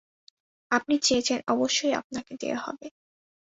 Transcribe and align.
আপনি 0.71 0.95
চেয়েছেন, 0.99 1.39
অবশ্যই 1.47 1.93
আপনাকে 1.93 2.33
দেয়া 2.37 2.59
হবে। 2.59 2.87